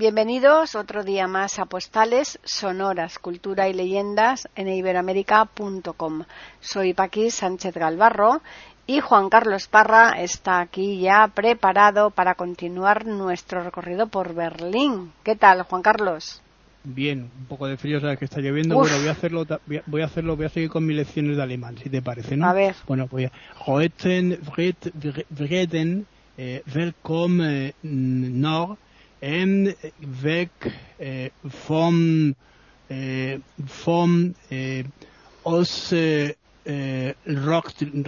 [0.00, 6.24] Bienvenidos otro día más a Postales Sonoras, Cultura y Leyendas en iberoamérica.com.
[6.58, 8.40] Soy Paqui Sánchez Galvarro
[8.86, 15.12] y Juan Carlos Parra está aquí ya preparado para continuar nuestro recorrido por Berlín.
[15.22, 16.40] ¿Qué tal, Juan Carlos?
[16.82, 18.76] Bien, un poco de frío, sabes que está lloviendo.
[18.76, 19.44] Bueno, voy a hacerlo,
[19.84, 22.48] voy a hacerlo, voy a seguir con mis lecciones de alemán, si te parece, ¿no?
[22.48, 22.74] A ver.
[22.86, 23.32] Bueno, voy a.
[23.66, 24.38] Heute
[25.28, 26.06] Vreden,
[26.74, 28.78] Willkommen Nord
[29.20, 29.74] en
[30.22, 30.50] weg
[30.98, 32.34] eh, vom
[32.88, 34.84] eh, vom eh,
[35.42, 36.30] aus eh,
[36.64, 38.06] eh, Rockland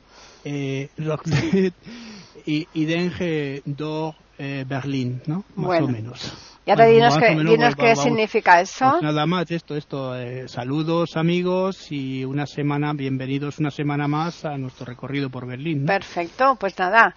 [0.42, 1.74] eh, Rockland
[2.46, 5.44] y, y denje do eh, Berlín, ¿no?
[5.54, 5.80] Más Bueno.
[5.80, 6.49] o menos.
[6.66, 8.90] Ya te dinos, que, menos, dinos qué significa eso.
[8.90, 10.14] pues nada más, esto, esto.
[10.16, 15.80] eh, saludos amigos y una semana, bienvenidos una semana más a nuestro recorrido por Berlín.
[15.80, 15.86] ¿no?
[15.86, 17.14] Perfecto, pues nada.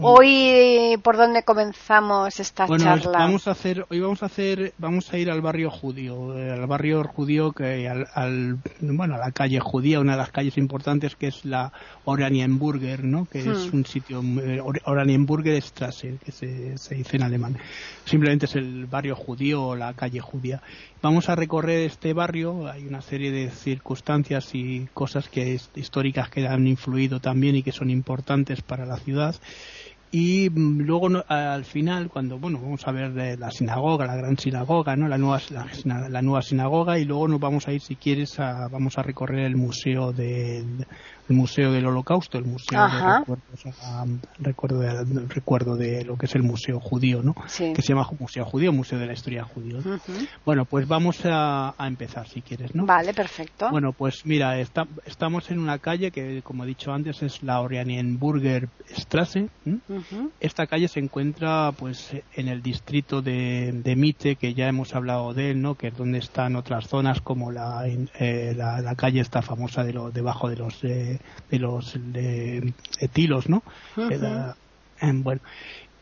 [0.00, 2.68] Hoy, ¿por dónde comenzamos esta Mm.
[2.68, 3.18] Bueno, charla?
[3.18, 6.66] vamos a hacer, hoy vamos a hacer, vamos a ir al barrio judío, eh, al
[6.66, 11.14] barrio judío que al, al- bueno, a la calle judía, una de las calles importantes
[11.16, 11.70] que es la
[12.06, 13.26] Oranienburger, ¿no?
[13.26, 13.76] Que es Hmm.
[13.76, 17.56] un sitio, eh, Or- Oranienburger Straße, que se, se dice en alemán.
[18.04, 20.60] Simplemente es el barrio judío o la calle judía.
[21.02, 26.28] Vamos a recorrer este barrio, hay una serie de circunstancias y cosas que es- históricas
[26.30, 29.34] que han influido también y que son importantes para la ciudad
[30.10, 34.38] y mm, luego al final cuando bueno vamos a ver eh, la sinagoga la gran
[34.38, 35.40] sinagoga no la nueva
[35.84, 39.40] la nueva sinagoga y luego nos vamos a ir si quieres a, vamos a recorrer
[39.46, 40.86] el museo del
[41.28, 42.96] el museo del holocausto el museo Ajá.
[43.12, 44.04] de recuerdos a-
[44.38, 47.72] recuerdo de, recuerdo de lo que es el museo judío no Sí.
[47.74, 49.78] que se llama museo judío museo de la historia judío
[50.44, 53.68] bueno pues vamos a, a empezar si quieres no Vale, perfecto.
[53.70, 57.60] bueno, pues mira, está- estamos en una calle que, como he dicho antes, es la
[57.60, 59.48] Oranienburger Straße.
[60.40, 65.34] Esta calle se encuentra, pues, en el distrito de, de Mitte, que ya hemos hablado
[65.34, 65.74] de él, ¿no?
[65.74, 69.92] Que es donde están otras zonas como la, eh, la, la calle esta famosa de
[69.92, 71.15] lo, debajo de los eh,
[71.50, 72.60] de los de,
[73.00, 73.62] de tilos, ¿no?
[73.96, 75.40] Eh, bueno,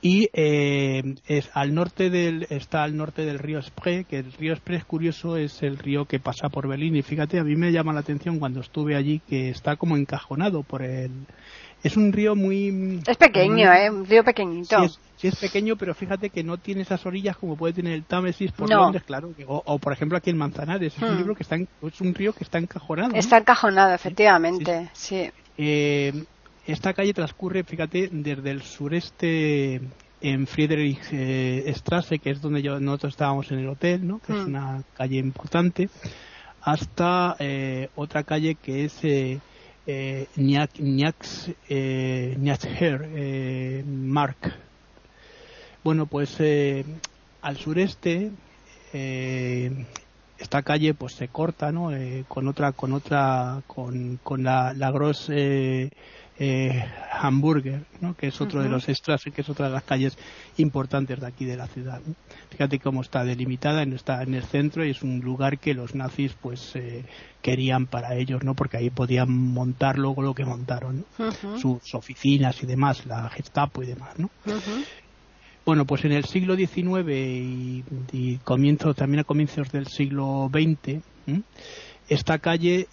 [0.01, 4.55] y eh, es al norte del está al norte del río Spree que el río
[4.55, 7.73] Spree es curioso es el río que pasa por Berlín y fíjate a mí me
[7.73, 11.11] llama la atención cuando estuve allí que está como encajonado por el
[11.83, 13.91] es un río muy Es pequeño, muy- ¿eh?
[13.91, 14.79] Un río pequeñito.
[14.79, 17.93] Sí es, sí es pequeño, pero fíjate que no tiene esas orillas como puede tener
[17.95, 18.77] el Támesis por No.
[18.85, 19.33] Londres, claro.
[19.47, 21.07] O, o, por ejemplo aquí en Manzanares, es, Hmm.
[21.11, 23.11] un libro que está en- es un río que está encajonado.
[23.11, 23.17] ¿no?
[23.19, 24.91] Está encajonado, efectivamente.
[24.93, 25.31] Sí.
[25.57, 26.13] Eh,
[26.67, 29.81] esta calle transcurre, fíjate, desde el sureste
[30.21, 31.75] en Friedrich eh,
[32.23, 34.19] que es donde yo- nosotros estábamos en el hotel, ¿no?
[34.21, 34.49] que es Mm.
[34.49, 35.91] una calle importante,
[36.63, 39.39] hasta eh, otra calle que es eh,
[39.87, 40.27] eh,
[41.69, 44.64] eh, eh, Mark.
[45.85, 46.83] Bueno, pues eh,
[47.43, 48.31] al sureste
[48.95, 49.71] eh,
[50.39, 54.91] esta calle pues se corta no Eh, con otra con otra con, con la, la
[54.91, 55.91] Gross eh,
[56.39, 58.15] eh, Hamburger ¿no?
[58.15, 60.17] que es otro de los Straßen que es otra de las calles
[60.57, 62.15] importantes de aquí de la ciudad ¿no?
[62.51, 66.33] fíjate cómo está delimitada está en el centro y es un lugar que los nazis
[66.41, 67.05] pues eh,
[67.43, 71.05] querían para ellos no porque ahí podían montar luego lo que montaron
[71.59, 74.31] sus oficinas y demás la Gestapo y demás no.
[75.65, 81.01] Bueno, pues en el siglo XIX y, y comienzo, también a comienzos del siglo XX,
[82.09, 82.87] esta calle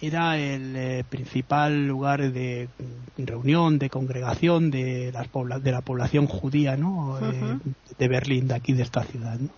[0.00, 2.68] era el eh, principal lugar de
[3.16, 7.18] reunión, de congregación de, las pobla- de la población judía ¿no?
[7.20, 7.58] Eh,
[7.98, 9.38] de Berlín, de aquí de esta ciudad.
[9.38, 9.50] ¿no?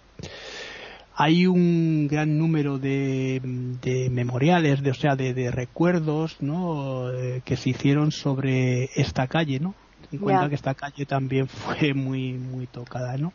[1.16, 3.40] Hay un gran número de,
[3.80, 7.10] de memoriales, de, o sea, de, de recuerdos ¿no?
[7.10, 9.74] Eh, que se hicieron sobre esta calle, ¿no?
[10.10, 13.32] En cuenta que esta calle también fue muy muy tocada, ¿no?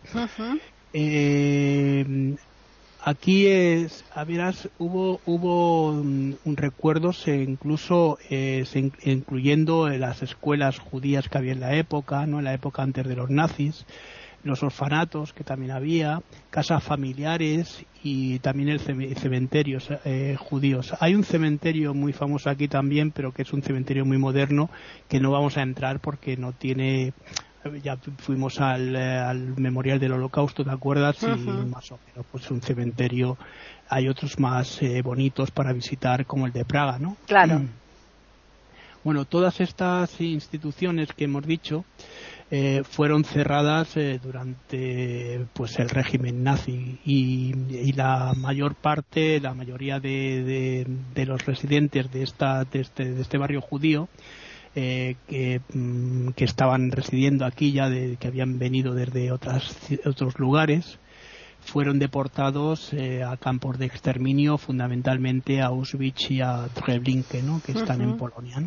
[0.93, 2.35] Eh,
[2.99, 4.23] aquí es, a
[4.77, 11.29] hubo hubo mm, un recuerdos eh, incluso eh, se in- incluyendo en las escuelas judías
[11.29, 13.85] que había en la época, no, en la época antes de los nazis,
[14.43, 20.93] los orfanatos que también había, casas familiares y también el ceme- cementerios eh, judíos.
[20.99, 24.69] Hay un cementerio muy famoso aquí también, pero que es un cementerio muy moderno
[25.07, 27.13] que no vamos a entrar porque no tiene
[27.83, 31.21] ya fuimos al, eh, al memorial del holocausto, ¿te acuerdas?
[31.23, 33.37] Y más o menos, pues un cementerio.
[33.89, 37.17] Hay otros más eh, bonitos para visitar, como el de Praga, ¿no?
[37.27, 37.59] Claro.
[37.59, 37.69] Mm.
[39.01, 41.85] Bueno, todas estas instituciones que hemos dicho
[42.51, 47.53] eh, fueron cerradas eh, durante pues el régimen nazi y,
[47.93, 50.87] la mayor parte, la mayoría de,
[51.27, 54.09] los residentes de esta de este, de este barrio judío
[54.73, 55.15] eh,
[55.73, 60.97] mm, que, estaban residiendo aquí ya de, que habían venido desde otras, otros lugares
[61.59, 62.93] fueron deportados
[63.27, 67.61] a campos de exterminio fundamentalmente a Auschwitz y a Treblinka ¿no?
[67.63, 68.59] que están en Polonia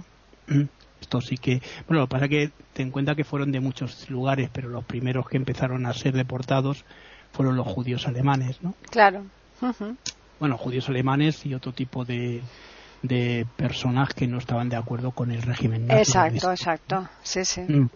[0.46, 0.68] ¿no?
[1.02, 3.60] Esto sí que, bueno, lo que pasa es que ten en cuenta que fueron de
[3.60, 6.84] muchos lugares, pero los primeros que empezaron a ser deportados
[7.32, 8.74] fueron los judíos alemanes, ¿no?
[8.88, 9.26] Claro.
[10.38, 12.40] Bueno, judíos alemanes y otro tipo de,
[13.02, 16.00] de personas que no estaban de acuerdo con el régimen nazi.
[16.00, 17.08] Exacto, exacto.
[17.22, 17.62] Sí, sí.
[17.62, 17.90] Mm.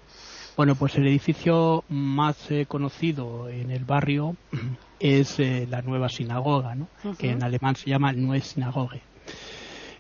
[0.56, 4.37] Bueno, pues el edificio más eh, conocido en el barrio
[5.00, 6.88] es eh, la nueva sinagoga, ¿no?
[7.19, 9.00] que en alemán se llama Neue Synagoge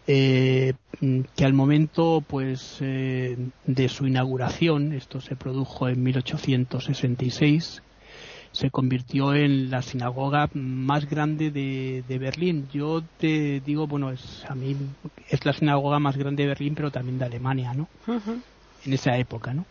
[0.06, 0.74] eh,
[1.34, 3.36] que al momento pues eh,
[3.66, 7.82] de su inauguración, esto se produjo en 1866,
[8.52, 12.68] se convirtió en la sinagoga más grande de, Berlín.
[12.72, 14.74] Yo te digo, bueno, es, a mí
[15.28, 17.88] es la sinagoga más grande de Berlín, pero también de Alemania, ¿no?
[18.84, 19.66] En esa época, ¿no?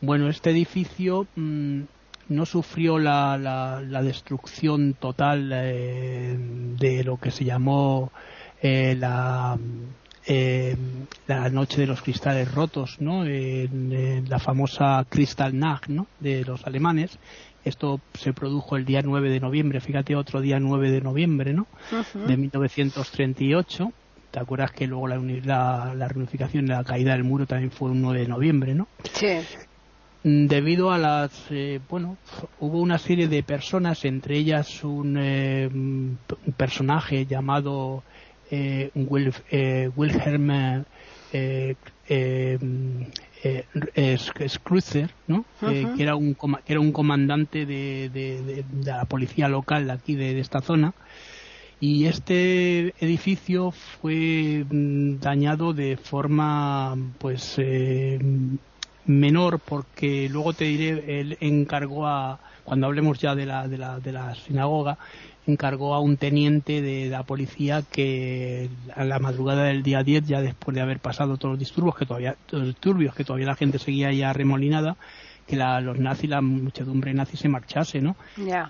[0.00, 1.80] Bueno, este edificio mm,
[2.28, 6.36] no sufrió la, la, destrucción total eh,
[6.78, 8.12] de lo que se llamó
[8.62, 9.56] eh, la,
[10.26, 10.76] eh,
[11.26, 13.24] la noche de los cristales rotos, ¿no?
[13.24, 16.06] En, la famosa Kristallnacht, ¿no?
[16.20, 17.18] De los alemanes.
[17.64, 21.66] Esto se produjo el día 9 de noviembre, fíjate, otro día 9 de noviembre, ¿no?
[22.26, 23.92] De 1938.
[24.30, 27.90] ¿Te acuerdas que luego la, la, la reunificación de la caída del muro también fue
[27.90, 28.88] un 9 de noviembre, ¿no?
[29.12, 29.38] Sí
[30.22, 32.16] debido a las eh, bueno
[32.58, 36.18] hubo una serie de personas entre ellas un, eh, un
[36.56, 38.02] personaje llamado
[38.50, 38.90] eh,
[39.50, 40.84] eh, Wilhelm
[41.32, 41.74] eh,
[42.08, 42.58] eh,
[45.26, 45.44] ¿no?
[45.60, 50.60] que, era un, que era un comandante de, de, la policía local aquí de, esta
[50.60, 50.94] zona.
[51.80, 57.60] Y este edificio fue mm, dañado de forma pues
[59.06, 63.98] menor porque luego te diré él encargó a cuando hablemos ya de la, de la,
[63.98, 64.98] de la sinagoga
[65.50, 70.40] encargó a un teniente de la policía que a la madrugada del día 10, ya
[70.40, 73.78] después de haber pasado todos los disturbios que todavía, los disturbios que todavía la gente
[73.78, 74.96] seguía ya remolinada,
[75.46, 78.16] que la, los nazis, la muchedumbre nazi se marchase, ¿no?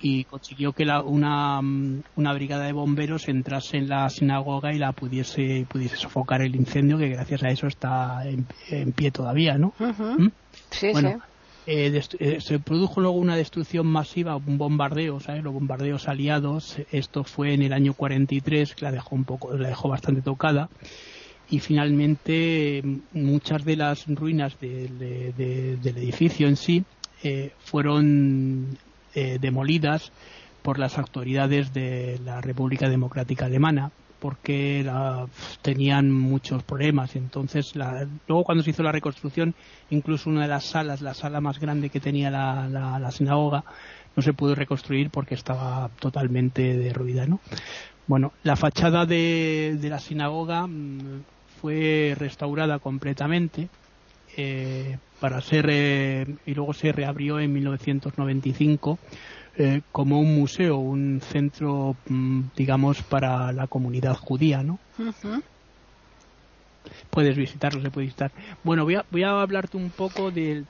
[0.01, 4.93] Y consiguió que la, una, una brigada de bomberos entrase en la sinagoga y la
[4.93, 9.75] pudiese, pudiese sofocar el incendio, que gracias a eso está en, pie todavía, ¿no?
[9.79, 10.29] ¿Mm?
[10.71, 11.07] Sí, sí.
[11.71, 15.45] Eh, eh, se produjo luego una destrucción masiva, un bombardeo, ¿sabes?
[15.45, 16.79] Los bombardeos aliados.
[16.93, 20.71] Esto fue en el año 43, que la dejó un poco, la dejó bastante tocada.
[21.51, 22.83] Y finalmente
[23.13, 26.85] muchas de las ruinas del edificio en sí
[27.23, 28.79] eh, fueron
[29.15, 30.13] demolidas
[30.63, 34.85] por las autoridades de la República Democrática Alemana porque
[35.63, 37.17] tenían muchos problemas.
[37.17, 39.55] Entonces, luego cuando se hizo la reconstrucción,
[39.91, 43.65] incluso una de las salas, la sala más grande que tenía la, sinagoga,
[44.17, 47.27] no se pudo reconstruir porque estaba totalmente derruida.
[47.27, 47.41] ¿no?
[48.07, 51.23] Bueno, la fachada de, la sinagoga mm,
[51.61, 53.69] fue restaurada completamente
[54.37, 58.99] eh, para ser eh, y luego se reabrió en 1995
[59.59, 64.79] eh, como un museo, un centro, mm, digamos, para la comunidad judía, ¿no?
[67.11, 68.31] Puedes visitarlo, se puede visitar.
[68.63, 70.67] Bueno, voy a, voy a hablarte un poco del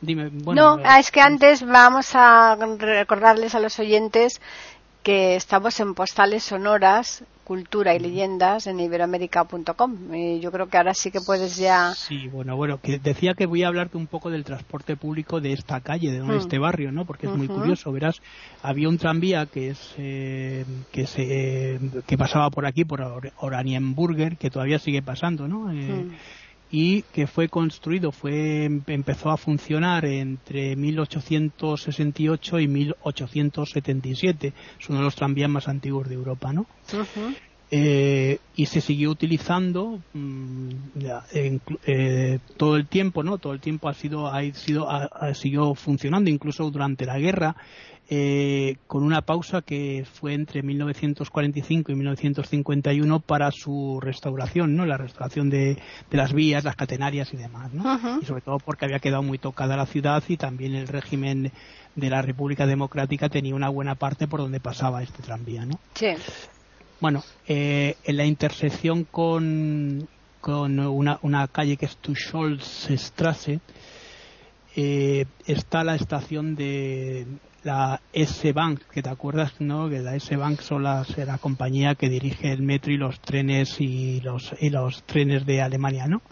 [0.00, 4.40] Dime, bueno, no, es que antes vamos a recordarles a los oyentes
[5.02, 10.14] que estamos en postales sonoras cultura y leyendas en iberoamérica.com.
[10.14, 11.94] Y yo creo que ahora sí que puedes ya.
[11.94, 15.54] Sí, bueno, bueno, que decía que voy a hablarte un poco del transporte público de
[15.54, 16.32] esta calle, de mm.
[16.32, 17.06] este barrio, ¿no?
[17.06, 17.90] Porque es muy curioso.
[17.90, 18.20] Verás,
[18.62, 23.00] había un tranvía que es eh, que se que pasaba por aquí por
[23.38, 25.72] Oranienburger, que todavía sigue pasando, ¿no?
[25.72, 26.10] Eh, mm
[26.70, 34.52] y que fue construido, fue empezó a funcionar entre 1868 y 1877.
[34.78, 36.66] Es uno de los tranvías más antiguos de Europa, ¿no?
[37.70, 40.70] Eh, y se siguió utilizando mm,
[41.86, 43.36] eh, todo el tiempo, ¿no?
[43.36, 47.56] Todo el tiempo ha sido, ha sido, ha, siguió funcionando, incluso durante la guerra
[48.10, 54.86] eh, con una pausa que fue entre 1945 y 1951 para su restauración, ¿no?
[54.86, 55.76] La restauración de,
[56.10, 58.18] las vías, las catenarias y demás, ¿no?
[58.22, 61.52] Y sobre todo porque había quedado muy tocada la ciudad y también el régimen
[61.96, 65.78] de la República Democrática tenía una buena parte por donde pasaba este tranvía, ¿no?
[65.94, 66.14] Sí.
[67.00, 70.08] Bueno, eh, en la intersección con,
[70.40, 73.60] con una, una calle que es Tucholsstrasse,
[74.80, 77.26] eh, está la estación de
[77.64, 79.88] la S-Bank, que te acuerdas, ¿no?
[79.88, 84.20] Que la S-Bank son las, la compañía que dirige el metro y los trenes y
[84.20, 86.22] los, y los trenes de Alemania, ¿no?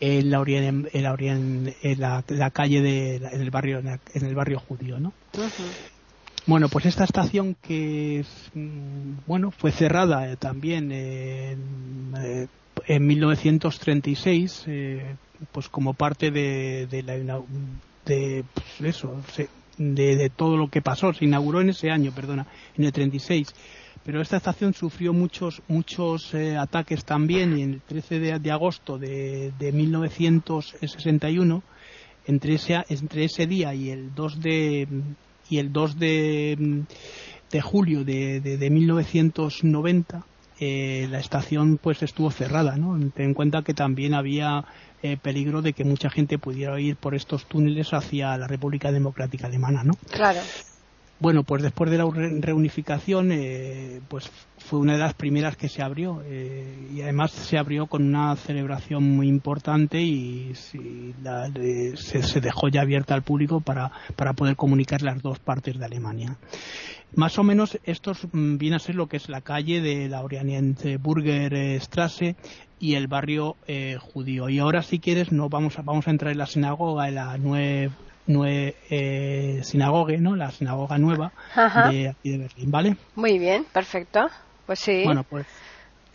[0.00, 4.98] en la, en, en, la, la, calle de, en el barrio en el barrio judío
[4.98, 5.12] no
[6.46, 12.48] bueno pues esta estación que es, mm, bueno fue cerrada eh, también en, eh,
[12.86, 15.16] en 1936 eh,
[15.50, 17.40] pues como parte de, de la
[18.04, 19.20] de pues eso
[19.78, 21.12] de, de, todo lo que pasó.
[21.12, 22.46] Se inauguró en ese año perdona
[22.76, 23.54] en el 36
[24.04, 28.98] pero esta estación sufrió muchos muchos eh, ataques también y en el 13 de, agosto
[28.98, 31.62] de, de, 1961
[32.26, 34.88] entre ese entre ese día y el 2 de
[35.48, 36.84] y el 2 de,
[37.50, 40.26] de julio de, de 1990
[40.60, 44.64] eh, la estación pues estuvo cerrada no ten en cuenta que también había
[45.02, 49.46] eh, peligro de que mucha gente pudiera ir por estos túneles hacia la República Democrática
[49.46, 50.40] Alemana no claro
[51.20, 52.06] bueno, pues después de la
[52.40, 57.56] reunificación, eh, pues fue una de las primeras que se abrió eh, y además se
[57.56, 64.32] abrió con una celebración muy importante y se, dejó ya abierta al público para, para
[64.32, 66.36] poder comunicar las dos partes de Alemania.
[67.14, 70.20] Más o menos esto mm, viene a ser lo que es la calle de la
[71.00, 72.34] Burger Strasse
[72.80, 74.48] y el barrio eh, judío.
[74.48, 77.38] Y ahora, si quieres, no vamos a, vamos a entrar en la sinagoga, en la
[77.38, 77.94] nueva
[78.26, 80.34] Nue, eh, sinagoga, ¿no?
[80.36, 82.96] La sinagoga nueva de aquí de Berlín, ¿vale?
[83.14, 84.28] Muy bien, perfecto.
[84.66, 85.02] Pues sí.
[85.04, 85.46] Bueno, pues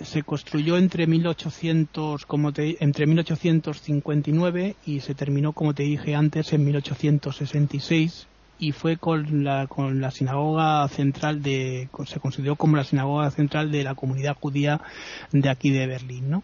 [0.02, 6.54] se construyó entre 1800, como te, entre 1859 y se terminó, como te dije antes,
[6.54, 8.28] en 1866
[8.60, 13.72] y fue con la, con la sinagoga central de, se consideró como la sinagoga central
[13.72, 14.82] de la comunidad judía
[15.32, 16.44] de aquí de Berlín, ¿no?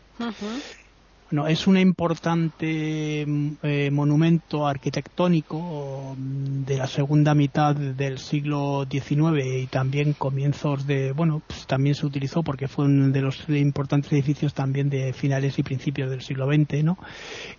[1.31, 8.85] Bueno, es un importante mm, eh, monumento arquitectónico mm, de la segunda mitad del siglo
[8.87, 13.49] XIX y también comienzos de, bueno, pues también se utilizó porque fue uno de los
[13.49, 16.97] importantes edificios también de finales y principios del siglo XX, ¿no?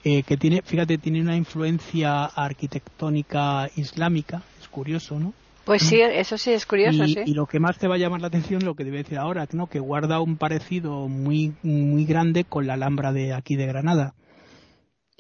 [0.04, 5.32] Eh, que tiene, fíjate, tiene una influencia arquitectónica islámica, es curioso, ¿no?
[5.66, 7.20] Pues sí, eso sí es curioso, y, sí.
[7.26, 9.49] Y lo que más te va a llamar la atención, lo que debe decir ahora,
[9.52, 9.66] ¿no?
[9.66, 14.14] que guarda un parecido muy, muy grande con la Alhambra de aquí de Granada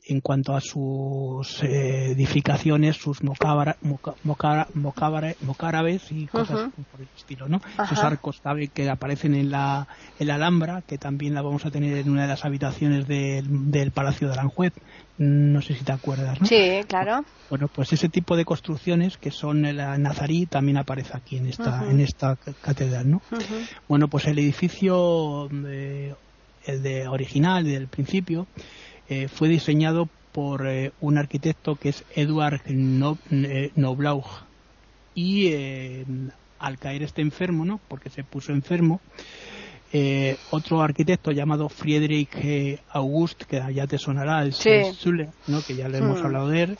[0.08, 3.22] en cuanto a sus eh, edificaciones, sus
[4.22, 7.60] mocárabes y cosas por el estilo, ¿no?
[7.82, 8.40] Esos arcos
[8.72, 12.22] que aparecen en la, en la Alhambra, que también la vamos a tener en una
[12.22, 14.72] de las habitaciones del, del Palacio de Aranjuez,
[15.18, 16.46] no sé si te acuerdas, ¿no?
[16.46, 17.24] Sí, claro.
[17.50, 21.84] Bueno, pues ese tipo de construcciones que son la nazarí también aparece aquí en esta,
[21.90, 23.22] en esta catedral, ¿no?
[23.88, 26.14] Bueno, pues el edificio eh,
[26.66, 28.46] el de original del principio
[29.08, 32.60] eh, fue diseñado por eh, un arquitecto que es Eduard
[33.74, 34.24] Noblaug
[35.14, 35.52] y
[36.58, 37.80] al caer este enfermo, ¿no?
[37.88, 39.00] Porque se puso enfermo,
[39.92, 44.70] eh, otro arquitecto llamado Friedrich eh, August, que ya te sonará, el sí.
[45.46, 45.62] ¿no?
[45.62, 46.26] que ya le hemos hmm.
[46.26, 46.76] hablado de él,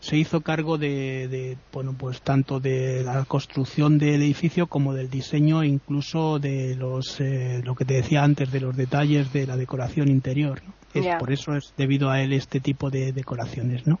[0.00, 5.62] se hizo cargo de, bueno, pues tanto de la construcción del edificio como del diseño,
[5.62, 10.08] incluso de los, eh, lo que te decía antes, de los detalles de la decoración
[10.08, 10.60] interior.
[10.94, 13.98] Es, Por eso es debido a él este tipo de decoraciones, ¿no?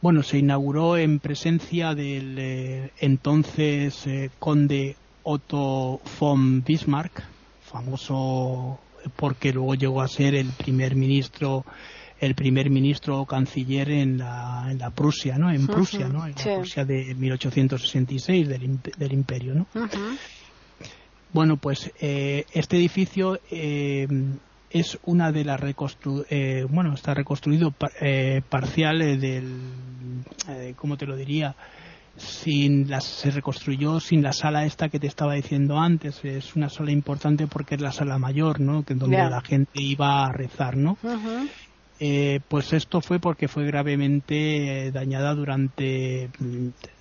[0.00, 4.04] Bueno, se inauguró en presencia del entonces
[4.38, 7.22] conde Otto von Bismarck,
[7.62, 8.78] famoso
[9.16, 11.64] porque luego llegó a ser el primer ministro
[12.20, 15.50] el primer ministro o canciller en la, en la Prusia, ¿no?
[15.50, 16.26] En Prusia, ¿no?
[16.26, 19.66] En la Prusia de 1866 del, del imperio, ¿no?
[21.32, 24.08] Bueno, pues eh, este edificio eh,
[24.70, 27.72] es una de las reconstru eh, bueno, está reconstruido
[28.48, 29.60] parcial del,
[30.76, 31.54] ¿cómo te lo diría?
[32.18, 36.24] sin las, se reconstruyó sin la sala esta que te estaba diciendo antes.
[36.24, 38.84] Es una sala importante porque es la sala mayor, ¿no?
[38.84, 40.98] Que donde la gente iba a rezar, ¿no?
[42.00, 46.30] eh, pues esto fue porque fue gravemente eh, dañada durante,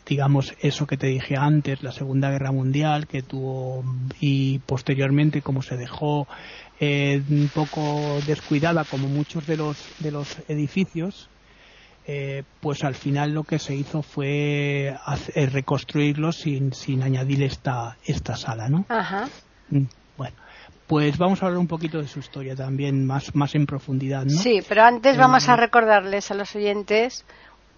[0.07, 3.83] digamos, eso que te dije antes, la Segunda Guerra Mundial, que tuvo
[4.19, 6.27] y posteriormente como se dejó
[6.79, 11.29] eh, un poco descuidada como muchos de los de los edificios
[12.09, 17.43] eh, pues al final lo que se hizo fue hacer, eh, reconstruirlo sin, sin añadir
[17.43, 18.85] esta, esta sala, ¿no?
[18.87, 19.27] Ajá.
[19.69, 19.83] Mm,
[20.15, 20.37] bueno,
[20.87, 24.41] pues vamos a hablar un poquito de su historia también, más, más en profundidad, ¿no?
[24.41, 27.25] Sí, pero antes vamos a eh, recordarles a los oyentes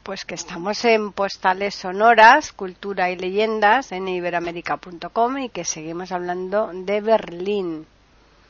[0.04, 6.70] pues que estamos en postales sonoras, cultura y leyendas en iberamérica.com y que seguimos hablando
[6.72, 7.88] de Berlín.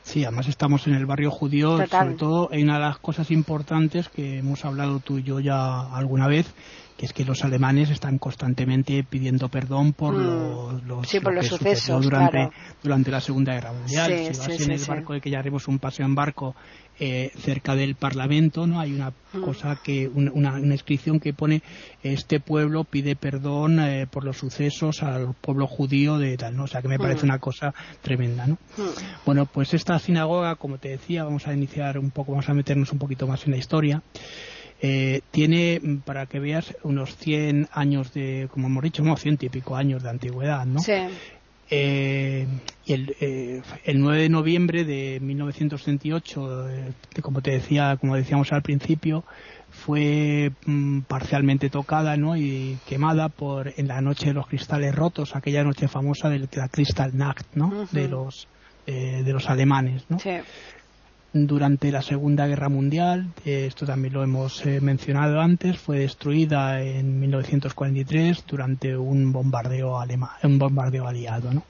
[0.02, 4.08] Sí, además estamos en el barrio judío, sobre todo en una de las cosas importantes
[4.08, 6.54] que hemos hablado tú y yo ya alguna vez,
[7.00, 10.86] que es que los alemanes están constantemente pidiendo perdón por mm.
[10.86, 12.50] los, sí, por los sucesos durante,
[12.82, 14.34] durante la Segunda Guerra Mundial.
[14.34, 16.54] si vas en el barco, de que ya haremos un paseo en barco
[16.98, 19.40] eh, cerca del Parlamento, no hay una mm.
[19.40, 21.62] cosa que una, inscripción que pone
[22.02, 26.64] este pueblo pide perdón eh, por los sucesos al pueblo judío de tal, ¿no?
[26.64, 28.58] O sea que me parece una cosa tremenda, ¿no?
[29.24, 32.92] Bueno, pues esta sinagoga, como te decía, vamos a iniciar un poco, vamos a meternos
[32.92, 34.02] un poquito más en la historia.
[34.82, 39.48] Eh, tiene, para que veas, unos 100 años de, como hemos dicho, unos 100 y
[39.50, 40.80] pico años de antigüedad, ¿no?
[40.80, 40.94] Sí.
[41.72, 42.48] Eh,
[42.84, 48.52] y el, eh, el 9 de noviembre de 1938, eh, como te decía, como decíamos
[48.52, 49.22] al principio,
[49.70, 52.36] fue mm, parcialmente tocada ¿no?
[52.36, 56.68] y quemada por en la noche de los cristales rotos, aquella noche famosa de la
[56.68, 57.86] Kristallnacht, ¿no?
[57.92, 58.48] de los
[58.86, 60.18] de los alemanes, ¿no?
[60.18, 60.30] Sí
[61.32, 67.20] durante la Segunda Guerra Mundial, esto también lo hemos eh, mencionado antes, fue destruida en
[67.20, 71.64] 1943 durante un bombardeo alemán, un bombardeo aliado, ¿no?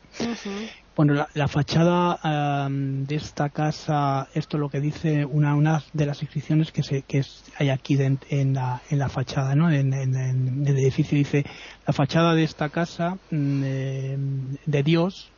[0.97, 6.21] Bueno, la, fachada de esta casa, esto es lo que dice una, una de las
[6.21, 7.25] inscripciones que, se, que
[7.59, 9.71] hay aquí en, la, en la fachada, ¿no?
[9.71, 11.47] En, el edificio dice,
[11.87, 14.19] la fachada de esta casa mm, eh,
[14.67, 15.31] de Dios,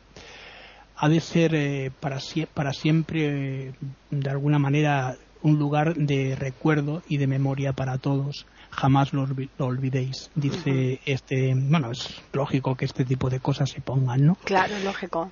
[1.03, 2.17] ha de ser eh, para,
[2.53, 3.73] para siempre, eh,
[4.09, 8.45] de alguna manera, un lugar de recuerdo y de memoria para todos.
[8.69, 11.53] Jamás lo, olvidéis, dice este.
[11.55, 14.35] Bueno, es lógico que este tipo de cosas se pongan, ¿no?
[14.45, 15.29] Claro, lógico.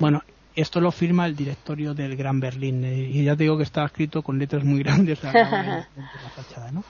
[0.00, 0.22] Bueno,
[0.56, 3.84] esto lo firma el directorio del Gran Berlín eh, y ya te digo que está
[3.84, 5.88] escrito con letras muy grandes la, la
[6.34, 6.82] fachada, ¿no?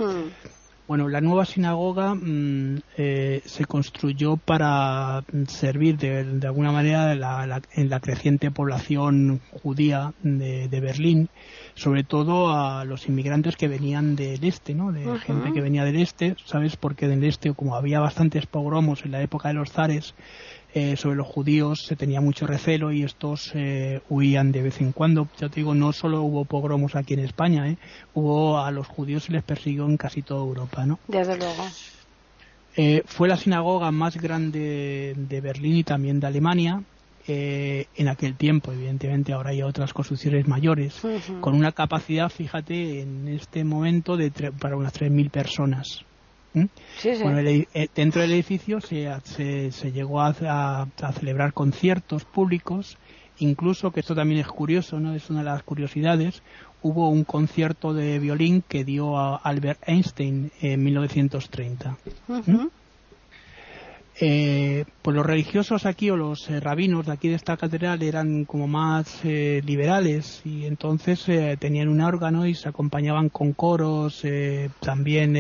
[0.93, 7.15] Bueno, la nueva sinagoga mm, eh, se construyó para servir de, alguna manera
[7.73, 11.31] en la creciente población judía de, Berlín,
[11.75, 14.93] sobre todo a los inmigrantes que venían del este, ¿no?
[14.93, 16.77] De gente que venía del este, ¿sabes?
[16.77, 20.15] Porque del este, como había bastantes pogromos en la época de los zares,
[20.75, 24.93] eh, sobre los judíos se tenía mucho recelo y estos eh, huían de vez en
[24.93, 25.29] cuando.
[25.39, 27.77] Ya te digo, no solo hubo pogromos aquí en España, ¿eh?
[28.15, 30.99] hubo a los judíos se les persiguió en casi toda Europa, ¿no?
[31.09, 31.65] Desde luego.
[32.75, 36.83] Eh, fue la sinagoga más grande de Berlín y también de Alemania.
[37.27, 41.01] en aquel tiempo, evidentemente ahora hay otras construcciones mayores,
[41.41, 46.05] con una capacidad, fíjate, en este momento de para unas 3.000 personas.
[46.55, 46.65] ¿Mm?
[47.05, 49.09] Eh, dentro del edificio se,
[49.71, 50.35] se, llegó a,
[51.19, 52.99] celebrar conciertos públicos,
[53.39, 55.15] incluso, que esto también es curioso, ¿no?
[55.15, 56.43] es una de las curiosidades,
[56.83, 61.97] hubo un concierto de violín que dio a Albert Einstein en 1930.
[64.21, 68.45] Eh, pues los religiosos aquí o los eh, rabinos de aquí de esta catedral eran
[68.45, 74.23] como más eh, liberales y entonces eh, tenían un órgano y se acompañaban con coros,
[74.81, 75.35] también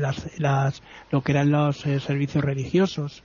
[0.00, 3.24] las, lo que eran los servicios religiosos.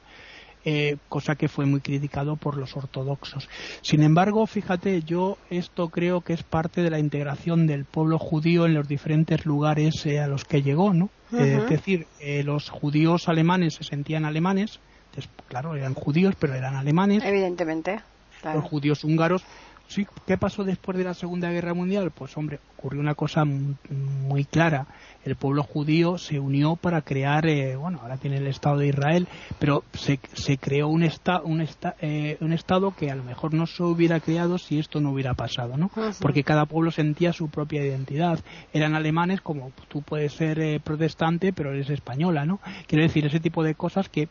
[0.65, 3.49] Eh, cosa que fue muy criticado por los ortodoxos.
[3.82, 8.65] Sin embargo, fíjate, yo esto creo que es parte de la integración del pueblo judío
[8.65, 11.10] en los diferentes lugares eh, a los que llegó, ¿no?
[11.34, 12.08] Eh, es decir,
[12.45, 14.80] los judíos alemanes se sentían alemanes,
[15.49, 17.23] claro, eran judíos, pero eran alemanes.
[17.26, 17.99] Evidentemente.
[18.43, 19.43] Los judíos húngaros
[19.88, 22.12] Sí, ¿qué pasó después de la Segunda Guerra Mundial?
[22.12, 24.88] Pues hombre, ocurrió una cosa muy clara.
[25.24, 29.28] El pueblo judío se unió para crear, eh, bueno, ahora tiene el Estado de Israel,
[29.58, 33.54] pero se, se creó un, esta, un, esta, eh, un Estado que a lo mejor
[33.54, 35.89] no se hubiera creado si esto no hubiera pasado, ¿no?
[36.19, 38.39] Porque cada pueblo sentía su propia identidad.
[38.74, 42.60] Eran alemanes como tú puedes ser eh, protestante, pero eres española, ¿no?
[42.88, 44.28] Quiero decir, ese tipo de cosas que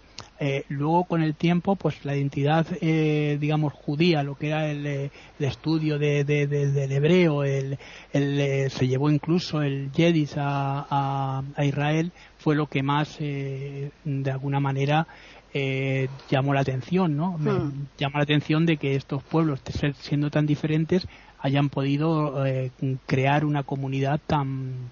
[0.69, 6.25] luego con el tiempo, pues la identidad, digamos, judía, lo que era el estudio de,
[6.25, 7.79] del hebreo, el,
[8.13, 14.31] eh, se llevó incluso el Yedis a, a, Israel, fue lo que más, eh, de
[14.31, 15.07] alguna manera,
[15.55, 17.39] eh, llamó la atención, ¿no?
[17.39, 17.87] Me, hmm.
[17.99, 19.61] llama la atención de que estos pueblos,
[19.99, 21.07] siendo tan diferentes,
[21.41, 22.45] hayan podido
[23.07, 24.91] crear una comunidad tan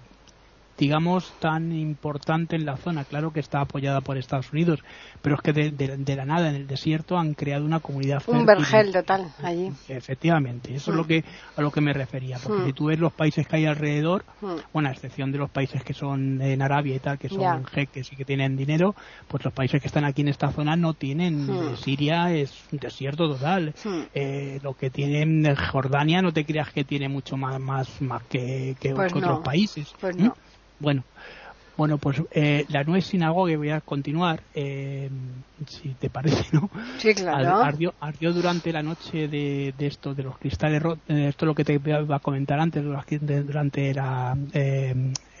[0.81, 3.03] digamos, tan importante en la zona.
[3.03, 4.79] Claro que está apoyada por Estados Unidos,
[5.21, 8.91] pero es que de, la nada, en el desierto, han creado una comunidad Un vergel
[8.91, 9.71] total allí.
[9.87, 11.07] Efectivamente, eso es lo mm.
[11.07, 11.23] que,
[11.55, 12.39] a lo que me refería.
[12.41, 12.65] Porque mm.
[12.65, 14.55] si tú ves los países que hay alrededor, mm.
[14.73, 18.11] bueno, a excepción de los países que son en Arabia y tal, que son jeques
[18.11, 18.95] y que tienen dinero,
[19.27, 21.47] pues los países que están aquí en esta zona no tienen.
[21.77, 23.75] Siria es un desierto total.
[24.15, 28.75] Eh, lo que tienen Jordania no te creas que tiene mucho más, más, más que,
[28.79, 29.93] que, pues otros países.
[29.99, 30.33] Pues no.
[30.81, 31.03] Bueno,
[31.77, 35.09] Bueno, pues eh, la nueva sinagoga, voy a continuar, eh,
[35.67, 36.69] si te parece, ¿no?
[36.97, 37.55] Sí, claro.
[37.63, 41.47] Ardió, ardió durante la noche de, de esto, de los cristales rotos, eh, esto es
[41.47, 44.37] lo que te iba a comentar antes, durante la,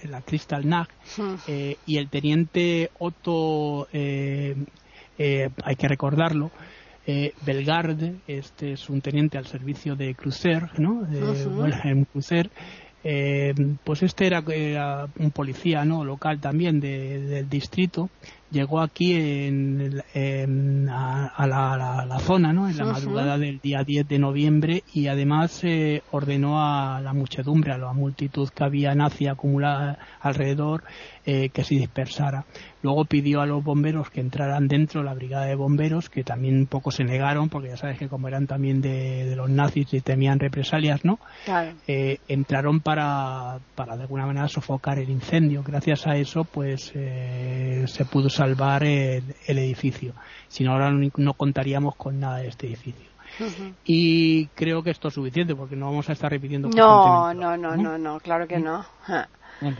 [0.03, 1.35] la Crystal Nag, hmm.
[1.85, 4.55] y el teniente Otto, hay
[5.77, 6.49] que recordarlo,
[7.05, 11.01] eh, Belgarde, este es un teniente al servicio de Crucer, ¿no?
[11.01, 12.49] De Wilhelm Crucer,
[13.03, 14.43] eh, pues este era,
[15.17, 18.09] un policía no local también del distrito
[18.51, 22.69] llegó aquí en, a, la, zona ¿no?
[22.69, 27.73] en la madrugada del día 10 de noviembre y además eh, ordenó a la muchedumbre
[27.73, 30.83] a la multitud que había nazi acumulada alrededor
[31.25, 32.45] eh, que se dispersara
[32.83, 36.65] Luego pidió a los bomberos que entraran dentro, la brigada de bomberos, que también un
[36.65, 40.39] poco se negaron, porque ya sabes que como eran también de, los nazis y temían
[40.39, 41.19] represalias, ¿no?
[41.87, 45.61] Eh, entraron para, para de alguna manera sofocar el incendio.
[45.63, 50.13] Gracias a eso, pues se pudo salvar el, edificio.
[50.47, 53.09] Si no, ahora no, contaríamos con nada de este edificio.
[53.85, 56.69] Y creo que esto es suficiente porque no vamos a estar repitiendo.
[56.69, 58.85] No, no, no, no, no, claro que no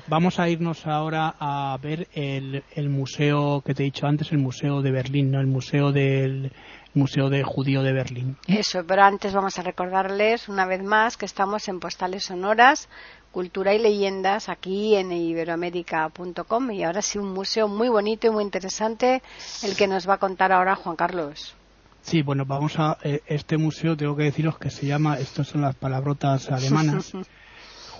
[0.07, 4.81] vamos a irnos ahora a ver el, museo que te he dicho antes, el museo
[4.81, 5.39] de Berlín, ¿no?
[5.39, 6.51] El museo del
[6.93, 8.37] Museo de Judío de Berlín.
[8.47, 12.89] Eso, pero antes vamos a recordarles una vez más que estamos en Postales Sonoras,
[13.31, 18.43] Cultura y Leyendas aquí en iberoamérica.com y ahora sí un museo muy bonito y muy
[18.43, 19.21] interesante
[19.63, 21.55] el que nos va a contar ahora Juan Carlos.
[22.01, 25.61] Sí, bueno, vamos a eh, este museo, tengo que deciros que se llama, estas son
[25.61, 27.13] las palabrotas alemanas,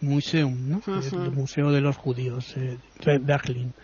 [0.00, 0.82] Museum, ¿no?
[0.86, 2.78] el Museo de los Judíos, eh,
[3.20, 3.74] Berlín.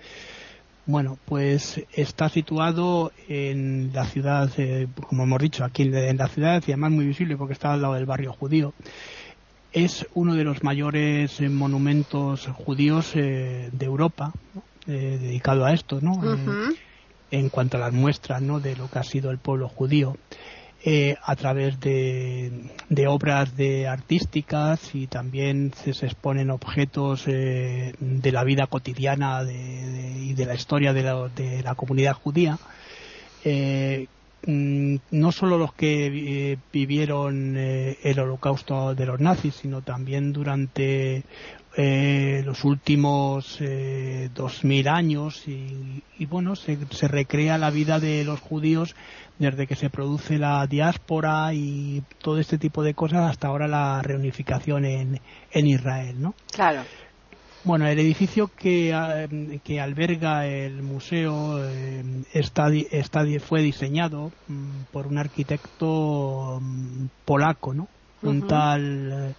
[0.86, 6.62] Bueno, pues está situado en la ciudad, eh, como hemos dicho, aquí en la ciudad,
[6.66, 8.72] y además muy visible porque está al lado del barrio judío.
[9.72, 14.32] Es uno de los mayores eh, monumentos judíos de Europa,
[14.86, 16.22] dedicado a esto, ¿no?
[17.30, 18.60] en cuanto a las muestras, ¿no?
[18.60, 20.16] De lo que ha sido el pueblo judío.
[20.84, 22.52] Eh, a través de,
[23.08, 30.46] obras de artísticas y también se, exponen objetos eh, de la vida cotidiana y de
[30.46, 32.58] la historia de la, comunidad judía.
[33.42, 34.06] Eh,
[34.46, 41.24] mm, no solo los que vivieron el holocausto de los nazis, sino también durante
[41.76, 43.58] los últimos
[44.34, 48.94] dos mil años y, bueno se, se, recrea la vida de los judíos
[49.38, 54.00] desde que se produce la diáspora y todo este tipo de cosas hasta ahora la
[54.02, 55.20] reunificación en,
[55.52, 56.34] en Israel, ¿no?
[56.52, 56.82] Claro.
[57.64, 59.26] Bueno, el edificio que, ah,
[59.64, 67.74] que alberga el museo eh, está, está, fue diseñado mm, por un arquitecto mm, polaco,
[67.74, 67.88] ¿no?
[68.22, 69.34] Un tal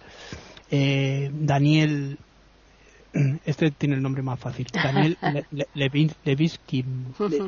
[0.70, 2.18] eh, Daniel
[3.44, 4.66] este tiene el nombre más fácil.
[4.72, 5.16] Daniel
[5.74, 6.84] Levinsky.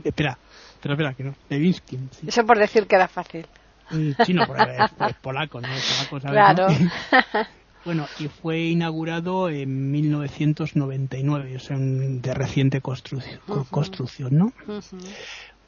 [0.04, 0.38] espera,
[0.74, 1.34] espera, espera, que no.
[1.48, 1.98] Levinsky.
[2.26, 3.46] Eso por decir que era fácil.
[3.90, 5.68] Mm, sí, no, es, polaco, ¿no?
[6.10, 6.66] polaco, Claro.
[7.82, 14.52] Bueno, y fue inaugurado en 1999, o sea, de reciente construcción, construcción ¿no?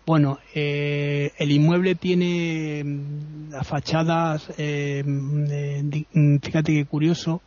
[0.05, 7.41] Bueno, eh, el inmueble tiene mm, las fachadas, eh, mm, fíjate qué curioso,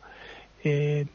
[0.64, 1.06] eh,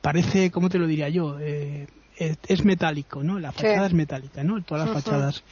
[0.00, 1.38] parece, ¿cómo te lo diría yo?
[1.40, 1.86] Eh,
[2.16, 3.38] es, metálico, ¿no?
[3.38, 4.62] La fachada es metálica, ¿no?
[4.62, 5.42] Todas las fachadas.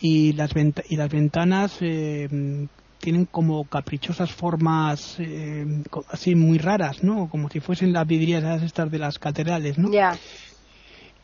[0.00, 0.50] Y las,
[0.88, 7.28] y las ventanas eh, tienen como caprichosas formas eh, así muy raras, ¿no?
[7.28, 9.90] Como si fuesen las vidrieras estas de las catedrales, ¿no?
[9.90, 10.16] Ya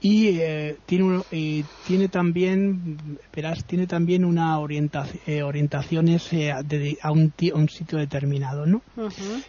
[0.04, 1.22] y eh, tiene
[1.86, 8.66] tiene también verás tiene también una orientación eh, orientaciones eh, a, un, un, sitio determinado
[8.66, 8.82] no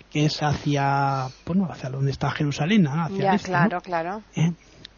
[0.09, 4.23] que es hacia bueno hacia donde está Jerusalén hacia ya, este, claro claro.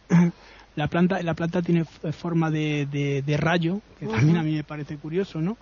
[0.76, 2.86] La planta la planta tiene forma de,
[3.26, 5.56] de, rayo que también a mí me parece curioso no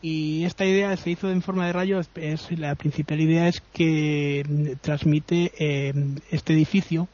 [0.00, 4.44] y esta idea se hizo en forma de rayo es, la principal idea es que
[4.48, 5.50] mm, transmite
[6.30, 7.08] este edificio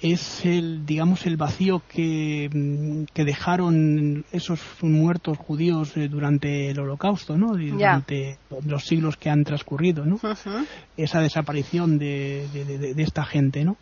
[0.00, 6.78] es el digamos el vacío que, mm, que dejaron esos muertos judíos eh, durante el
[6.78, 10.18] holocausto no durante los siglos que han transcurrido no
[10.96, 13.76] esa desaparición de, de, esta gente no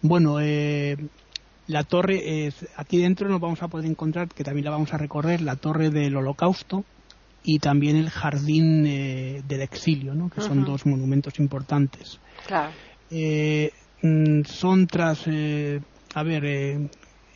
[0.00, 0.96] bueno eh,
[1.66, 4.98] la torre es aquí dentro nos vamos a poder encontrar que también la vamos a
[4.98, 6.84] recorrer la torre del holocausto
[7.42, 12.20] y también el jardín eh, del exilio no que son dos monumentos importantes.
[12.46, 12.72] Claro.
[14.02, 15.80] Mm, son tras, eh,
[16.14, 16.88] a ver, eh,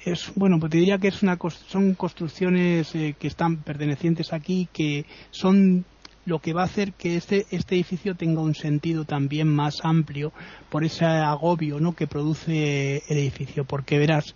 [0.05, 4.69] es bueno, pues te diría que es una son construcciones eh, que están pertenecientes aquí
[4.73, 5.85] que son
[6.27, 10.33] lo que va a hacer que este, este edificio tenga un sentido también más amplio
[10.71, 11.95] por ese agobio ¿no?
[11.95, 13.65] que produce el edificio.
[13.65, 14.35] Porque verás,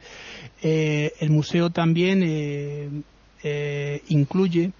[0.62, 2.22] eh, el museo también
[3.42, 4.72] eh, incluye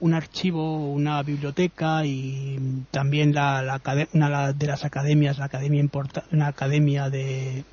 [0.00, 3.80] un archivo, una biblioteca y también la,
[4.12, 5.84] una de las academias, la academia
[6.32, 7.64] una academia de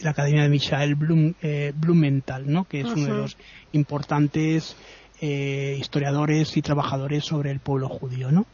[0.00, 1.34] la academia de Michael Blum,
[1.74, 2.64] Blumenthal, ¿no?
[2.64, 3.36] que es uno de los
[3.72, 4.76] importantes
[5.20, 8.46] eh, historiadores y trabajadores sobre el pueblo judío, ¿no?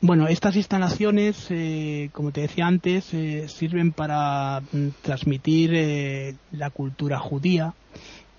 [0.00, 7.18] Bueno, estas instalaciones, eh, como te decía antes, eh, sirven para mm, transmitir la cultura
[7.18, 7.74] judía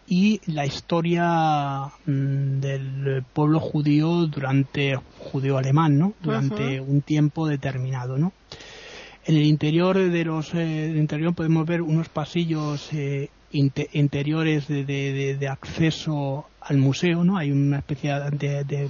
[0.07, 6.13] y la historia mm, del pueblo judío durante judío alemán, ¿no?
[6.21, 8.31] Durante un tiempo determinado, ¿no?
[9.25, 12.89] En el interior de los interior podemos ver unos pasillos
[13.51, 17.37] interiores de, acceso al museo, ¿no?
[17.37, 18.89] Hay una especie de,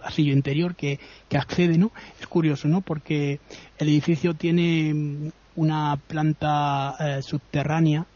[0.00, 0.98] pasillo interior que,
[1.32, 1.92] accede, ¿no?
[2.20, 2.80] Es curioso, ¿no?
[2.80, 3.38] Porque
[3.78, 8.06] el edificio tiene una planta eh, subterránea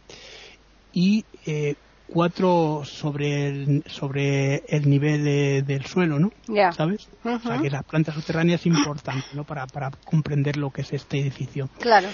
[0.93, 1.75] y eh,
[2.13, 5.25] cuatro sobre el, sobre el nivel
[5.65, 6.33] del suelo, ¿no?
[6.73, 7.09] ¿Sabes?
[7.25, 9.45] O sea que la planta subterránea es importante, ¿no?
[9.45, 11.69] Para, para comprender lo que es este edificio.
[11.81, 12.09] Claro.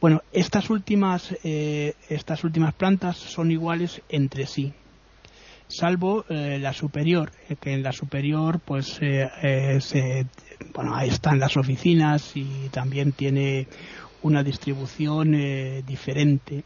[0.00, 4.74] Bueno, estas últimas, eh, estas últimas plantas son iguales entre sí,
[5.68, 10.26] salvo eh, la superior, eh, que en la superior pues se,
[10.74, 13.68] bueno, ahí están las oficinas y también tiene
[14.22, 15.32] una distribución
[15.86, 16.64] diferente.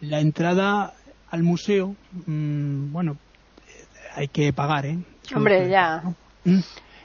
[0.00, 0.94] La entrada
[1.30, 1.94] al museo,
[2.26, 3.16] mm, bueno,
[4.14, 4.98] hay que pagar, ¿eh?
[5.34, 6.02] Hombre, ya.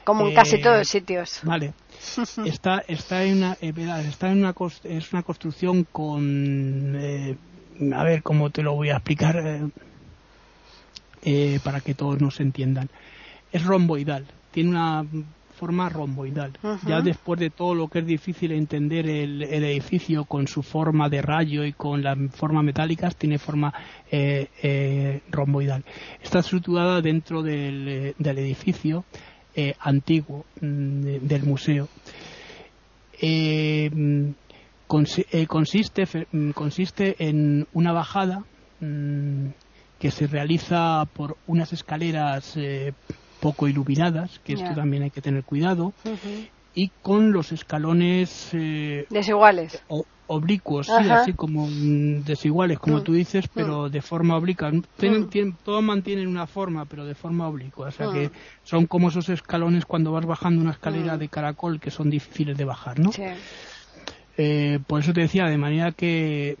[0.04, 1.40] Como en casi todos sitios.
[1.42, 1.74] Vale.
[2.44, 3.72] está está en una eh,
[4.08, 7.36] está en una es una construcción con eh,
[7.94, 9.70] a ver cómo te lo voy a explicar
[11.22, 12.90] eh, para que todos nos entiendan
[13.52, 15.04] es romboidal tiene una
[15.64, 16.52] forma romboidal.
[16.86, 21.22] Ya después de todo lo que es difícil entender el, edificio con su forma de
[21.22, 23.72] rayo y con las formas metálicas tiene forma
[25.30, 25.84] romboidal.
[26.22, 29.04] Está estructurada dentro del, del edificio
[29.56, 31.88] eh, antiguo mm, del museo.
[33.20, 34.30] Eh, mm,
[35.30, 38.44] eh, consiste, mm, consiste en una bajada
[39.98, 42.54] que se realiza por unas escaleras
[43.44, 45.92] poco iluminadas, que esto también hay que tener cuidado,
[46.74, 48.48] y con los escalones
[49.10, 49.82] desiguales
[50.26, 53.04] oblicuos, sí, así como mm, desiguales, como mm.
[53.04, 53.90] tú dices, pero mm.
[53.90, 54.72] de forma oblicua.
[55.62, 57.88] todos mantienen una forma, pero de forma oblicua.
[57.88, 58.30] O sea que
[58.62, 62.64] son como esos escalones cuando vas bajando una escalera de caracol que son difíciles de
[62.64, 63.10] bajar, ¿no?
[64.36, 66.56] Eh, por eso te decía, de manera que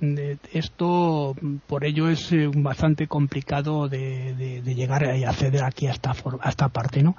[0.52, 1.34] esto,
[1.66, 6.68] por ello es eh, bastante complicado de, llegar y acceder aquí a esta, a esta
[6.68, 7.16] parte, ¿no?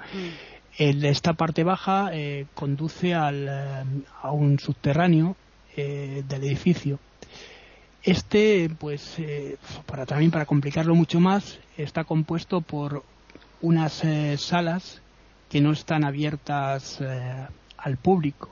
[0.78, 5.36] esta parte baja eh, conduce al, a un subterráneo
[5.76, 6.98] eh, del edificio.
[8.02, 9.16] Este, pues,
[9.84, 13.02] para también para complicarlo mucho más, está compuesto por
[13.62, 14.04] unas
[14.38, 15.02] salas
[15.50, 17.00] que no están abiertas
[17.86, 18.50] al público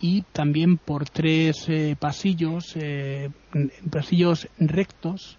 [0.00, 1.66] y también por tres
[1.98, 2.76] pasillos,
[3.90, 5.38] pasillos rectos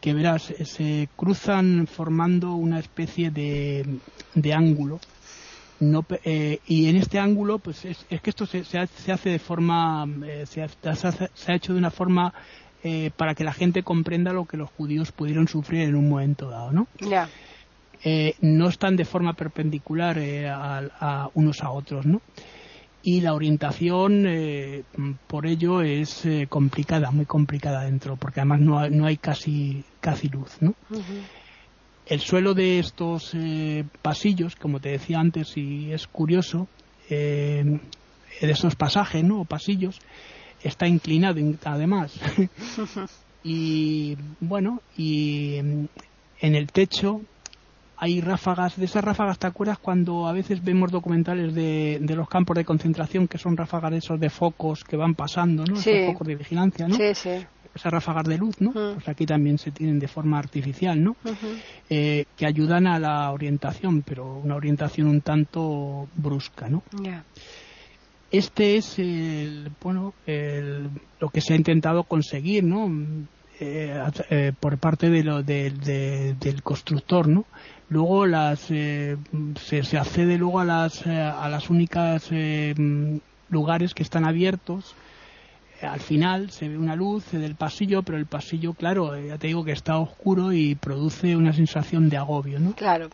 [0.00, 3.86] que verás se cruzan formando una especie de,
[4.34, 5.00] de ángulo
[5.80, 10.06] no, eh, y en este ángulo, pues es, que esto se, se, hace de forma,
[10.24, 12.32] eh, se, ha hecho de una forma
[12.82, 16.48] eh, para que la gente comprenda lo que los judíos pudieron sufrir en un momento
[16.48, 16.86] dado, ¿no?
[17.00, 17.28] Ya.
[18.40, 22.20] no están de forma perpendicular a, unos a otros, ¿no?
[23.06, 24.26] Y la orientación,
[25.26, 30.28] por ello, es complicada, muy complicada dentro, porque además no hay, no hay casi, casi
[30.28, 30.74] luz, ¿no?
[32.06, 36.66] El suelo de estos eh, pasillos, como te decía antes, y es curioso,
[37.08, 37.78] eh,
[38.40, 39.40] de estos pasajes, ¿no?
[39.40, 39.98] O pasillos,
[40.62, 42.18] está inclinado además.
[43.44, 45.88] y bueno, y en
[46.40, 47.22] el techo
[47.96, 52.28] hay ráfagas, de esas ráfagas, ¿te acuerdas cuando a veces vemos documentales de, de los
[52.28, 55.74] campos de concentración que son ráfagas de esos de focos que van pasando, ¿no?
[55.78, 56.96] Esos focos de vigilancia, ¿no?
[56.96, 58.72] Sí, sí esas ráfagas de luz, ¿no?
[58.72, 61.16] Pues aquí también se tienen de forma artificial, ¿no?
[61.90, 66.82] Eh, que ayudan a la orientación, pero una orientación un tanto brusca, ¿no?
[68.30, 70.88] Este es el, bueno, el,
[71.20, 72.88] lo que se ha intentado conseguir, ¿no?
[73.60, 77.44] Eh, eh, por parte de lo, del constructor, ¿no?
[77.88, 79.16] Luego las, se,
[79.60, 82.30] se, accede luego a las, a las únicas
[83.50, 84.96] lugares que están abiertos
[85.82, 89.48] al final se ve una luz del pasillo, pero el pasillo, claro, eh, ya te
[89.48, 92.72] digo que está oscuro y produce una sensación de agobio, ¿no?
[92.74, 93.08] Claro.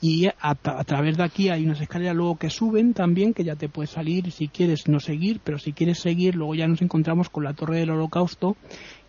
[0.00, 3.68] y a, través de aquí hay unas escaleras luego que suben también, que ya te
[3.68, 7.44] puedes salir si quieres no seguir, pero si quieres seguir, luego ya nos encontramos con
[7.44, 8.56] la Torre del Holocausto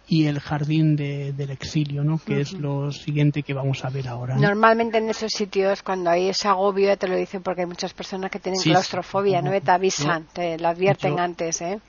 [0.07, 2.19] y el Jardín del Exilio, ¿no?
[2.23, 4.35] que es lo siguiente que vamos a ver ahora.
[4.35, 8.29] Normalmente en esos sitios, cuando hay ese agobio, te lo dicen porque hay muchas personas
[8.29, 9.51] que tienen claustrofobia, ¿no?
[9.61, 11.79] Te avisan, te lo advierten antes, ¿eh?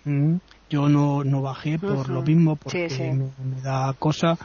[0.70, 4.36] yo no, no bajé por lo mismo, porque Me, da cosa.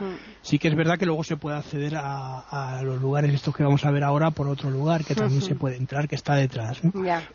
[0.41, 3.85] Sí que es verdad que luego se puede acceder a, los lugares estos que vamos
[3.85, 6.81] a ver ahora por otro lugar, que también se puede entrar, que está detrás.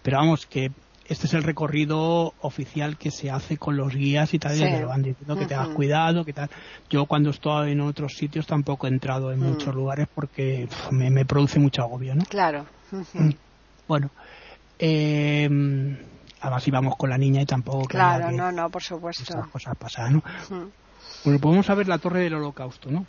[0.03, 0.71] Pero vamos, que
[1.07, 5.03] este es el recorrido oficial que se hace con los guías y tal, que van
[5.03, 6.49] diciendo que te hagas cuidado, que tal.
[6.89, 11.59] Yo cuando estoy en otros sitios tampoco he entrado en muchos lugares porque me, produce
[11.59, 12.25] mucho agobio, ¿no?
[12.25, 12.67] Claro.
[12.91, 13.31] Mm.
[13.87, 14.11] Bueno,
[14.79, 15.49] eh,
[16.45, 20.71] además íbamos con la niña y tampoco claro no no por supuesto cosas pasaban ¿no?
[21.25, 23.07] bueno podemos ver la torre del holocausto no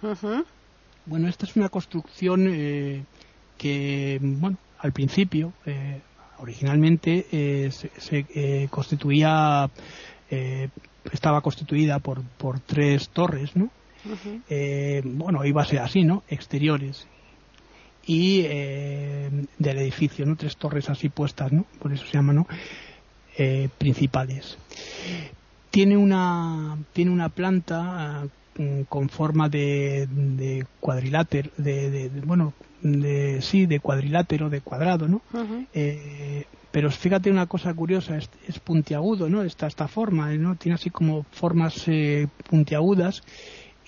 [1.06, 3.04] bueno esta es una construcción eh,
[3.58, 6.02] que bueno al principio eh,
[6.40, 9.70] originalmente eh, se, constituía
[11.12, 13.70] estaba constituida por por tres torres no
[15.04, 17.08] bueno iba a ser así no exteriores
[18.08, 20.36] y del edificio, ¿no?
[20.36, 21.66] Tres torres así puestas, ¿no?
[21.80, 22.48] Por eso se llama, ¿no?
[23.38, 24.58] Eh, principales.
[25.70, 28.30] Tiene una, tiene una planta mm,
[28.88, 35.22] con forma de, de cuadrilátero, de, bueno, de, sí, de cuadrilátero, de cuadrado, ¿no?
[35.74, 39.44] Eh, pero fíjate una cosa curiosa, es, puntiagudo, ¿no?
[39.44, 40.56] Esta, esta forma, ¿no?
[40.56, 43.24] Tiene así como formas eh, puntiagudas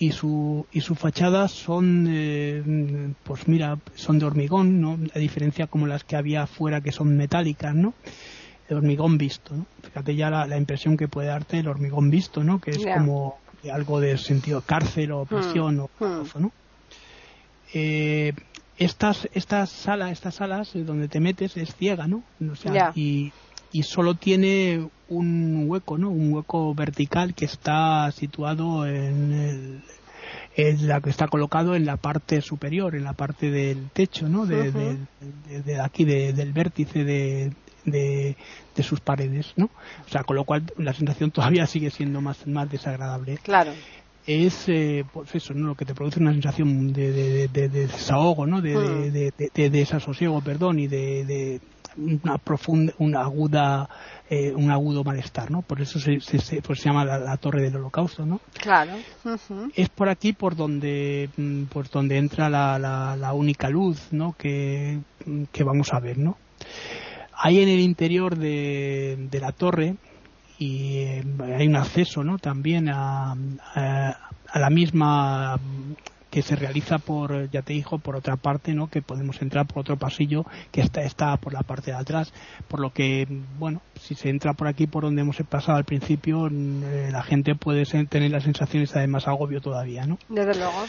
[0.00, 5.88] y su y su fachada son pues mira son de hormigón no a diferencia como
[5.88, 7.94] las que había afuera que son metálicas no
[8.68, 9.66] el hormigón visto, ¿no?
[9.82, 12.60] Fíjate ya la, impresión que puede darte el hormigón visto, ¿no?
[12.60, 13.38] Que es como
[13.72, 16.40] algo de sentido cárcel o prisión o hmm.
[16.40, 16.52] ¿no?
[17.74, 18.32] Eh,
[18.78, 22.22] estas, estas salas, estas salas donde te metes es ciega, ¿no?
[22.50, 23.32] O sea, y,
[23.72, 26.10] y solo tiene un hueco, ¿no?
[26.10, 29.82] Un hueco vertical que está situado en
[30.56, 34.46] el, la que está colocado en la parte superior, en la parte del techo, ¿no?
[34.46, 37.52] De, de aquí, del vértice de,
[37.84, 38.36] de,
[38.82, 39.66] sus paredes, ¿no?
[40.06, 43.38] O sea, con lo cual la sensación todavía sigue siendo más, más desagradable.
[43.42, 43.72] Claro.
[44.26, 45.68] Es, eh, pues eso, ¿no?
[45.68, 48.60] Lo que te produce una sensación de, desahogo, ¿no?
[48.60, 49.72] De, hmm.
[49.72, 51.60] desasosiego, perdón, y de,
[51.96, 53.88] una profunda, una aguda,
[54.30, 55.62] eh, un agudo malestar, ¿no?
[55.62, 58.40] Por eso se, se, pues se llama la, torre del holocausto, ¿no?
[58.60, 58.92] Claro.
[59.74, 64.34] Es por aquí por donde, mm, por donde entra la, la, la única luz, ¿no?
[64.38, 65.00] Que,
[65.50, 66.36] que vamos a ver, ¿no?
[67.40, 69.94] Hay en el interior de, la torre
[70.58, 71.24] y eh,
[71.56, 72.38] hay un acceso ¿no?
[72.38, 73.36] también a,
[74.54, 75.58] la misma
[76.30, 78.88] que se realiza por, ya te dijo, por otra parte, ¿no?
[78.88, 82.32] Que podemos entrar por otro pasillo que está, está por la parte de atrás.
[82.66, 83.26] Por lo que,
[83.58, 87.54] bueno, si se entra por aquí, por donde hemos pasado al principio, eh, la gente
[87.54, 90.18] puede tener las sensaciones además agobio todavía, ¿no?
[90.28, 90.84] Desde luego.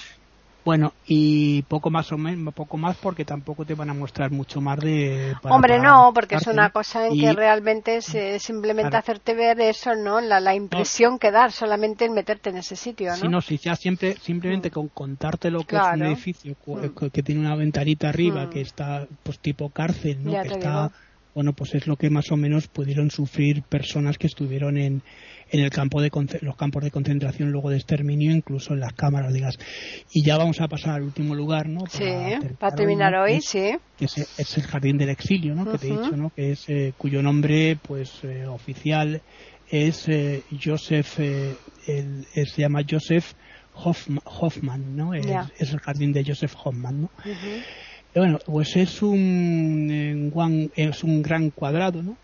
[0.65, 4.59] Bueno, y poco más o menos, poco más porque tampoco te van a mostrar mucho
[4.59, 5.33] más de...
[5.43, 10.19] Hombre, no, porque es una cosa en que realmente es simplemente hacerte ver eso, ¿no?
[10.21, 13.15] La, impresión que dar solamente en meterte en ese sitio, ¿no?
[13.15, 14.73] Sí, no, si ya siempre, simplemente mm.
[14.73, 17.07] con contarte lo que es un edificio mm.
[17.11, 18.49] que tiene una ventanita arriba mm.
[18.49, 20.31] que está pues tipo cárcel, ¿no?
[20.31, 20.91] que está...
[21.35, 25.03] Bueno, pues es lo que más o menos pudieron sufrir personas que estuvieron en,
[25.51, 26.11] en el campo de
[26.41, 29.57] los campos de concentración luego de exterminio, incluso en las cámaras de gas.
[30.11, 31.81] Y ya vamos a pasar al último lugar, ¿no?
[31.81, 33.71] Para sí, para terminar hoy, sí.
[33.97, 35.71] Que es, el Jardín del Exilio, ¿no?
[35.71, 36.31] Que te he dicho, ¿no?
[36.31, 39.21] Que es eh, cuyo nombre, pues, eh, oficial
[39.69, 43.33] es eh, Joseph, el, se llama Joseph
[43.73, 45.13] Hoffman, ¿no?
[45.13, 45.25] Es,
[45.57, 47.09] es, el jardín de Joseph Hoffman, ¿no?
[48.15, 50.31] Bueno, pues es un,
[50.75, 52.17] es un gran cuadrado, ¿no?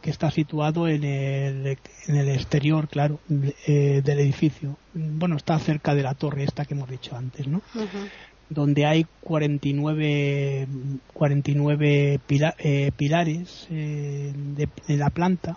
[0.00, 3.20] Que está situado en el, en el exterior, claro,
[3.66, 4.76] eh, del edificio.
[4.94, 7.62] Bueno, está cerca de la torre esta que hemos dicho antes, ¿no?
[8.48, 10.66] Donde hay 49,
[11.12, 12.20] 49
[12.58, 15.56] eh, pilares eh, de, la planta.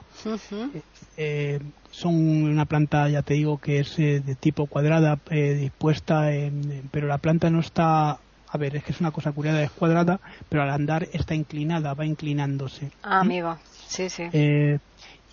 [1.92, 7.18] son una planta, ya te digo, que es de tipo cuadrada, dispuesta, en, pero la
[7.18, 8.20] planta no está
[8.52, 11.94] a ver, es que es una cosa curiosa, es cuadrada, pero al andar está inclinada,
[11.94, 12.92] va inclinándose.
[13.04, 14.24] Ah, amigo, sí, sí.
[14.34, 14.80] Eh,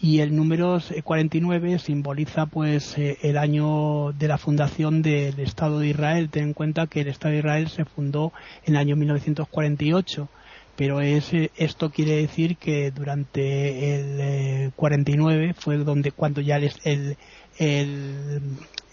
[0.00, 5.88] y el número 49 simboliza pues eh, el año de la fundación del Estado de
[5.88, 6.28] Israel.
[6.28, 8.32] Ten en cuenta que el Estado de Israel se fundó
[8.64, 10.28] en el año 1948
[10.76, 16.70] pero es, eh, esto quiere decir que durante el 49 fue donde cuando ya el,
[16.84, 17.16] el,
[17.56, 18.42] el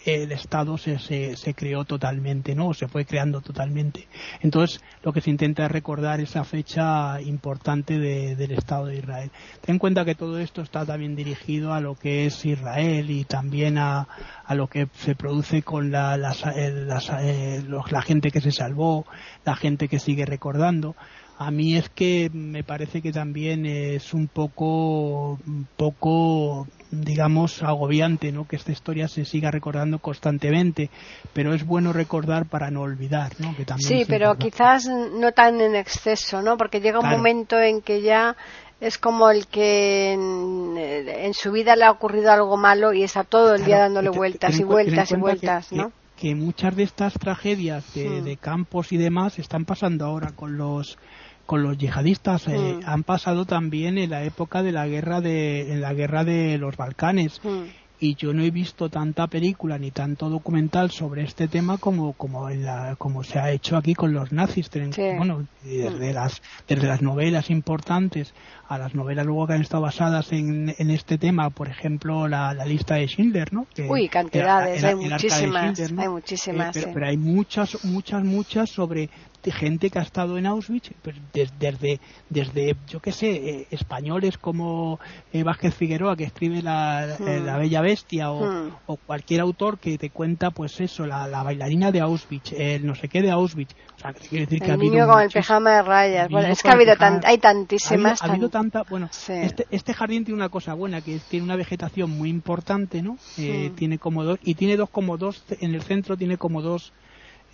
[0.05, 2.73] Estado se, se, creó totalmente, ¿no?
[2.73, 4.07] Se fue creando totalmente.
[4.41, 9.31] Entonces, lo que se intenta es recordar esa fecha importante del Estado de Israel.
[9.61, 13.23] Ten en cuenta que todo esto está también dirigido a lo que es Israel y
[13.23, 14.07] también a,
[14.45, 16.15] a lo que se produce con la,
[16.55, 19.05] eh, la gente que se salvó,
[19.45, 20.95] la gente que sigue recordando
[21.37, 25.39] a mí es que me parece que también es un poco,
[25.75, 28.47] poco, digamos, agobiante, ¿no?
[28.47, 30.89] Que esta historia se siga recordando constantemente,
[31.33, 33.55] pero es bueno recordar para no olvidar, ¿no?
[33.55, 36.57] Que también sí, pero quizás no tan en exceso, ¿no?
[36.57, 38.35] Porque llega un momento en que ya
[38.79, 43.55] es como el que en, su vida le ha ocurrido algo malo y está todo
[43.55, 45.91] el día dándole vueltas y vueltas y vueltas, ¿no?
[46.17, 48.23] Que, muchas de estas tragedias de, hmm.
[48.23, 50.97] de campos y demás están pasando ahora con los
[51.45, 52.81] con los yihadistas eh, mm.
[52.85, 56.77] han pasado también en la época de la guerra de en la guerra de los
[56.77, 57.82] Balcanes mm.
[58.03, 62.49] Y yo no he visto tanta película ni tanto documental sobre este tema como como
[62.49, 64.69] en la, como se ha hecho aquí con los nazis
[65.17, 66.13] bueno desde mm.
[66.13, 68.33] las desde las novelas importantes
[68.67, 72.53] a las novelas luego que han estado basadas en, en este tema por ejemplo la,
[72.53, 77.85] la lista de Schindler no uy cantidades hay, muchísimas, hay muchísimas eh, pero hay muchas
[77.85, 79.09] muchas muchas sobre
[79.51, 81.99] gente que ha estado en Auschwitz, pues, desde,
[82.29, 84.99] desde, yo qué sé, eh, españoles como
[85.31, 87.59] eh, Vázquez Figueroa, que escribe la, eh, hmm.
[87.59, 88.75] Bella Bestia, hmm.
[88.87, 93.07] o, cualquier autor que te cuenta, pues eso, la, bailarina de Auschwitz, el no sé
[93.07, 93.75] qué de Auschwitz.
[93.95, 96.29] O sea, quiere decir el que niño con el pijama de rayas.
[96.29, 98.21] Bueno, es que ha habido hay tantísimas.
[98.23, 102.09] Ha habido, tanta, bueno, este, este jardín tiene una cosa buena, que tiene una vegetación
[102.09, 103.17] muy importante, ¿no?
[103.37, 103.75] Hmm.
[103.75, 106.93] Tiene como dos, y tiene dos como dos, en el centro tiene como dos,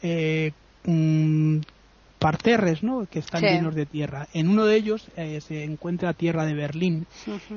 [0.01, 0.53] eh,
[2.19, 3.07] parterres ¿no?
[3.09, 4.27] que están llenos de tierra.
[4.33, 7.07] En uno de ellos eh, se encuentra tierra de Berlín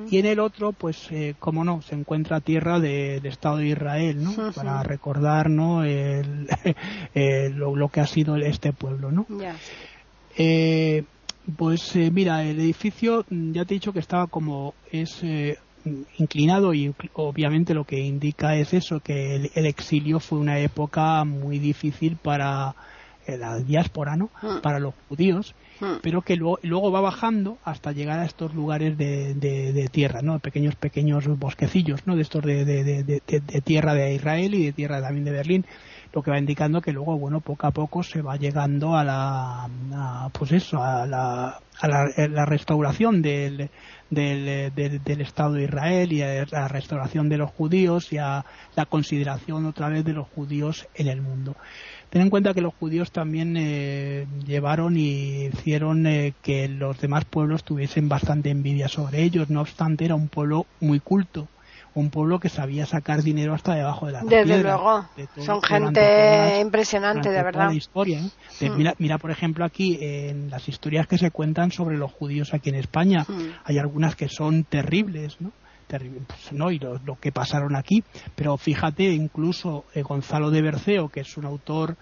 [0.09, 4.23] y en el otro, pues, eh, como no, se encuentra tierra del Estado de Israel,
[4.23, 4.53] ¿no?
[4.53, 5.85] Para recordar, ¿no?
[5.85, 6.49] El,
[7.57, 9.27] lo, que ha sido este pueblo, ¿no?
[10.39, 11.05] Eh,
[11.57, 15.23] pues mira, el edificio, ya te he dicho que estaba como es
[16.19, 21.59] inclinado y obviamente lo que indica es eso, que el exilio fue una época muy
[21.59, 22.77] difícil para
[23.27, 24.31] la diáspora, ¿no?
[24.41, 24.61] Hmm.
[24.63, 26.01] Para los judíos, hmm.
[26.03, 30.39] pero que luego, va bajando hasta llegar a estos lugares de, de, tierra, ¿no?
[30.39, 32.17] Pequeños, pequeños bosquecillos, ¿no?
[32.17, 35.67] De estos de, de, tierra de Israel y de tierra también de Berlín,
[36.13, 40.31] lo que va indicando que luego, bueno, poco a poco se va llegando a la,
[40.33, 43.71] pues eso, a la, a la, restauración del,
[44.11, 48.45] del, del, Estado de Israel y a la restauración de los judíos y a
[48.77, 51.57] la consideración otra vez de los judíos en el mundo.
[52.13, 57.25] Ten en cuenta que los judíos también eh, llevaron y hicieron eh, que los demás
[57.25, 59.49] pueblos tuviesen bastante envidia sobre ellos.
[59.49, 61.49] No obstante, era un pueblo muy culto,
[61.95, 64.25] un pueblo que sabía sacar dinero hasta debajo de la.
[64.25, 65.07] Desde luego,
[65.39, 67.69] son gente impresionante, de verdad.
[67.69, 68.69] La historia, ¿eh?
[68.69, 68.77] mm.
[68.77, 72.69] mira, mira, por ejemplo, aquí en las historias que se cuentan sobre los judíos aquí
[72.69, 73.43] en España, mm.
[73.65, 75.51] hay algunas que son terribles, ¿no?
[75.99, 76.71] Pues, ¿no?
[76.71, 78.03] y lo, que pasaron aquí.
[78.35, 81.97] Pero fíjate, incluso eh, Gonzalo de Berceo, que es un autor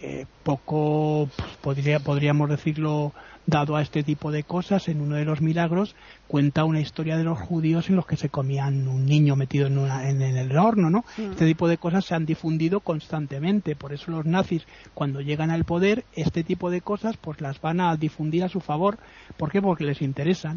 [0.00, 3.12] eh, poco, pues, podría, podríamos decirlo,
[3.46, 5.94] dado a este tipo de cosas, en uno de los milagros
[6.26, 9.78] cuenta una historia de los judíos en los que se comían un niño metido en,
[9.78, 11.04] una, en, el horno, ¿no?
[11.16, 11.32] Mm.
[11.32, 15.64] Este tipo de cosas se han difundido constantemente, por eso los nazis cuando llegan al
[15.64, 18.98] poder, este tipo de cosas pues las van a difundir a su favor,
[19.36, 19.60] ¿por qué?
[19.60, 20.56] Porque les interesan.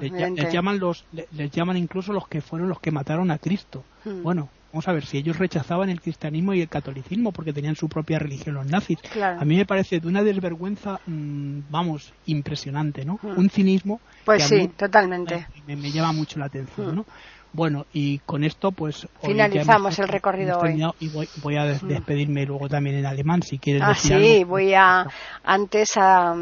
[0.00, 3.84] les, llaman los, les, llaman incluso los que fueron los que mataron a Cristo.
[4.04, 4.22] Mm.
[4.22, 7.88] Bueno, Vamos a ver, si ellos rechazaban el cristianismo y el catolicismo porque tenían su
[7.88, 13.18] propia religión los nazis, a mí me parece de una desvergüenza, mm, vamos, impresionante, ¿no?
[13.22, 13.38] Mm.
[13.38, 14.00] Un cinismo.
[14.24, 15.46] Pues sí, totalmente.
[15.66, 16.96] Me, me, llama mucho la atención, mm.
[16.96, 17.06] ¿no?
[17.52, 19.08] Bueno, y con esto, pues.
[19.22, 20.80] Finalizamos el recorrido hoy.
[21.00, 25.06] Y voy, a despedirme luego también en alemán, si quieres ah, sí, voy a.
[25.42, 26.34] Antes a.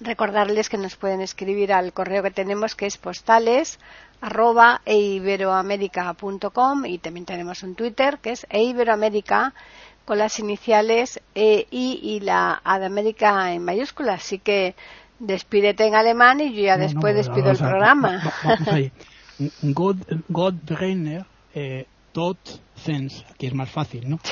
[0.00, 3.78] recordarles que nos pueden escribir al correo que tenemos que es postales
[4.20, 9.54] arroba eiberoamerica.com y también tenemos un Twitter que es eiberoamerica
[10.04, 14.22] con las iniciales E, I y la A de América en mayúsculas.
[14.22, 14.74] Así que
[15.18, 18.22] despídete en alemán y yo ya después despido el programa.
[21.54, 22.38] Eh, dot
[22.74, 24.18] sense, aquí es más fácil, ¿no?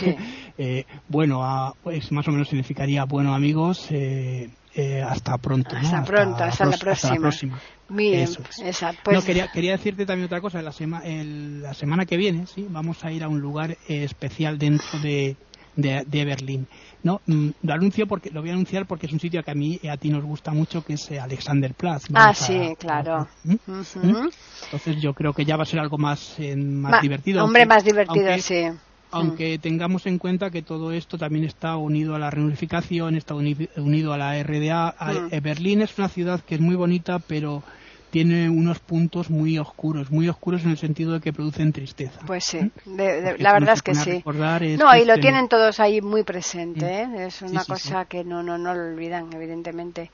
[0.58, 5.76] Eh, bueno, pues más o menos significaría, bueno amigos, eh, eh, hasta pronto.
[5.76, 7.60] Hasta pronto, hasta, la próxima.
[7.88, 8.28] Bien,
[8.64, 9.00] exacto.
[9.04, 9.16] Pues...
[9.16, 10.60] No, quería, quería decirte también otra cosa.
[10.62, 14.98] La, la semana que viene, sí, vamos a ir a un lugar eh, especial dentro
[15.00, 15.36] de,
[15.76, 16.66] de, Berlín.
[17.02, 19.54] No, mm, lo anuncio porque lo voy a anunciar porque es un sitio que a
[19.54, 22.06] mí y a ti nos gusta mucho, que es eh, Alexanderplatz.
[22.14, 23.28] ah, sí, claro.
[23.44, 23.54] ¿Mm?
[23.66, 24.30] ¿Mm?
[24.64, 27.44] Entonces yo creo que ya va a ser algo más, más divertido.
[27.44, 28.68] Hombre, más divertido, sí
[29.10, 34.12] aunque tengamos en cuenta que todo esto también está unido a la reunificación, está unido
[34.12, 34.94] a la RDA.
[35.00, 35.42] Mm.
[35.42, 37.62] Berlín es una ciudad que es muy bonita, pero
[38.10, 42.20] tiene unos puntos muy oscuros, muy oscuros en el sentido de que producen tristeza.
[42.26, 43.00] Pues sí, ¿Mm?
[43.38, 44.24] la verdad es que sí.
[44.24, 47.26] no, y lo tienen todos ahí muy presente, ¿eh?
[47.26, 50.10] es una cosa que no, no, no lo olvidan, evidentemente.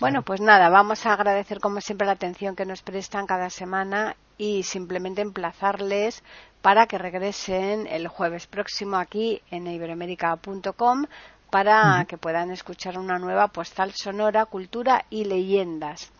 [0.00, 4.16] Bueno, pues nada, vamos a agradecer como siempre la atención que nos prestan cada semana
[4.38, 6.22] y simplemente emplazarles
[6.62, 11.06] para que regresen el jueves próximo aquí en iberoamérica.com
[11.50, 16.10] para que puedan escuchar una nueva postal sonora, cultura y leyendas.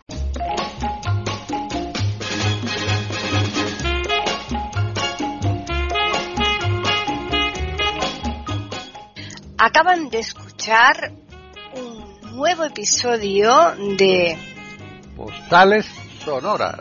[9.57, 11.13] Acaban de escuchar
[11.77, 13.53] un nuevo episodio
[13.97, 14.37] de
[15.17, 15.87] Postales
[16.25, 16.81] Sonoras,